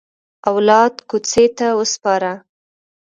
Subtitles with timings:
[0.49, 2.33] اولاد کوڅې ته وسپاره.